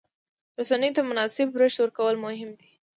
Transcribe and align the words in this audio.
رسنیو 0.59 0.95
ته 0.97 1.01
مناسب 1.09 1.47
رشد 1.61 1.79
ورکول 1.81 2.15
مهم 2.25 2.49
دي. 2.59 2.69